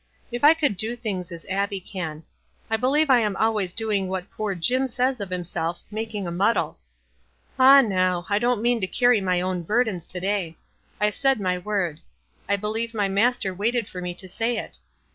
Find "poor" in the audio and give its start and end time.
4.31-4.55